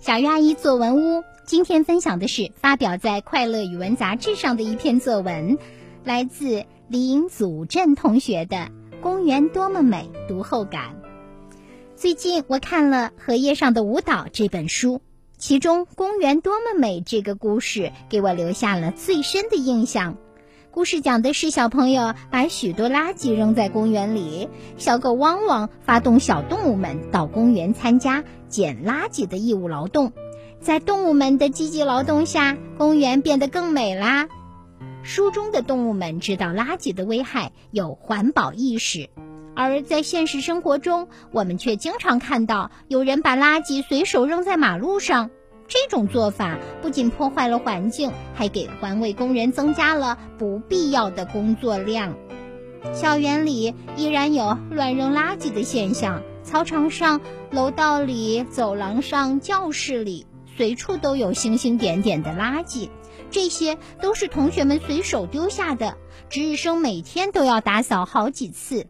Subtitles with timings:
[0.00, 5.58] 小鱼阿姨作文屋今天分享的是发表在《快乐语文》杂志上的一篇作文，
[6.04, 8.56] 来自林祖镇同学的
[9.00, 10.96] 《公园多么美》读后感。
[11.96, 15.02] 最近我看了《荷叶上的舞蹈》这本书，
[15.36, 20.16] 其中《公园多么美》这个故事给我留下了最深的印象。
[20.72, 30.12] 故事讲的是小朋友把许多垃圾扔在公园里，小狗汪汪发动小动物们到公园参加捡垃圾的义务劳动，
[30.60, 34.28] 在动物们的积极劳动下，公园变得更美啦。
[35.02, 39.10] 书中的动物们知道垃圾的危害，有环保意识，
[39.56, 45.30] 而在现实生活中，我们却经常看到有人把垃圾随手扔在马路上。
[45.70, 52.16] 这种做法不仅破坏了环境，还给环卫工人增加了不必要的工作量。
[52.92, 57.20] 校园里依然有乱扔垃圾的现象，操场上、
[57.52, 62.88] 楼道里、走廊上、教室里，随处都有星星点点的垃圾。
[63.30, 65.96] 这些都是同学们随手丢下的，
[66.28, 68.88] 值日生每天都要打扫好几次。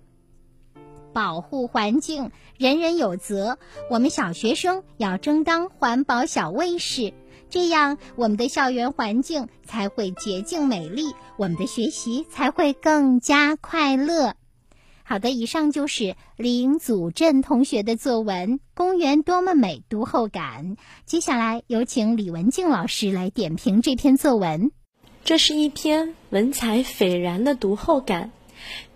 [1.12, 3.58] 保护环境，人人有责。
[3.90, 7.12] 我们小学生要争当环保小卫士，
[7.48, 14.34] 这样我们的校园环境才会洁净美丽，我们的学习才会更加快乐。
[15.02, 20.76] 好的，以上就是林祖镇同学的作文《公园多么美》读后感。
[21.04, 24.70] 接下来有请李文静老师来点评这篇作文。
[25.24, 28.30] 这是一篇文采斐然的读后感，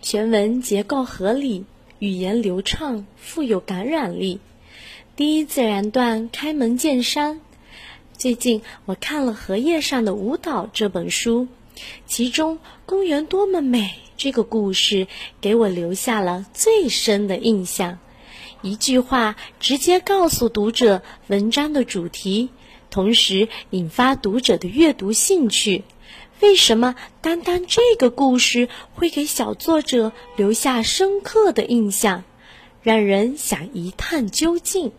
[0.00, 1.64] 全文结构合理。
[2.00, 4.40] 语言流畅，富有感染力。
[5.16, 7.40] 第一自然段开门见山。
[8.16, 11.46] 最近我看了《荷叶上的舞蹈》这本书，
[12.06, 15.06] 其中“公园多么美”这个故事
[15.40, 17.98] 给我留下了最深的印象。
[18.62, 22.50] 一句话直接告诉读者文章的主题，
[22.90, 25.84] 同时引发读者的阅读兴趣。
[26.44, 32.22] 为什么单单这个故事会给小作者留下深刻的印象，
[32.82, 34.92] 让人想一探究竟？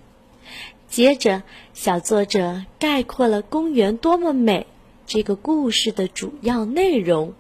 [0.90, 1.44] 接着，
[1.76, 4.62] 小作者概括了《公园多么美》
[5.06, 7.36] 这个故事的主要内容，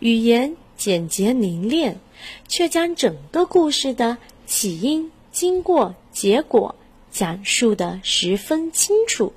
[0.00, 2.00] 语言简洁凝练，
[2.48, 6.74] 却将整个故事的起因、经过、结果
[7.12, 9.32] 讲述的十分清楚。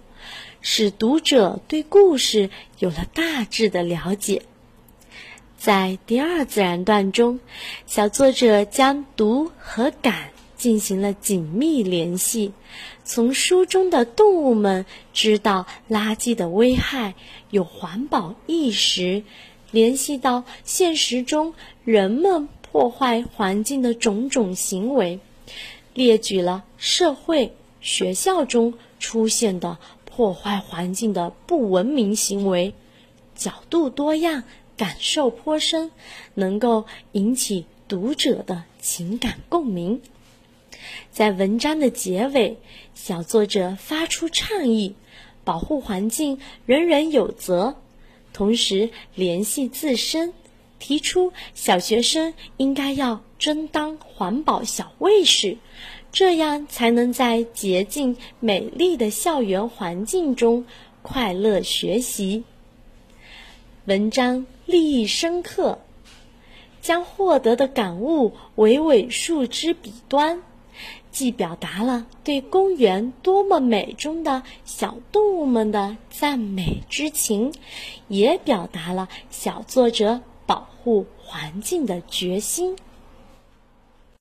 [0.61, 4.43] 使读者对故事有了大致的了解。
[5.57, 7.39] 在第二自然段中，
[7.85, 12.53] 小作者将读和感进行了紧密联系，
[13.03, 17.15] 从书中的动物们知道垃圾的危害，
[17.49, 19.23] 有环保意识，
[19.71, 25.19] 联系到现实中人们破坏环境的种种行为，
[25.93, 29.79] 列举了社会、学校中出现的。
[30.21, 32.75] 破坏环境的不文明行为，
[33.33, 34.43] 角度多样，
[34.77, 35.89] 感受颇深，
[36.35, 39.99] 能够引起读者的情感共鸣。
[41.09, 42.59] 在文章的结尾，
[42.93, 44.93] 小作者发出倡议：
[45.43, 47.77] 保护环境，人人有责。
[48.31, 50.35] 同时联系自身，
[50.77, 55.57] 提出小学生应该要争当环保小卫士。
[56.13, 60.65] 这样才能在洁净美丽的校园环境中
[61.01, 62.43] 快乐学习。
[63.85, 65.79] 文章立意深刻，
[66.81, 70.43] 将获得的感悟娓娓述之笔端，
[71.11, 77.53] 既表达了对公园多么美中的小动物们的赞美之情，
[78.09, 82.75] 也表达了小作者保护环境的决心。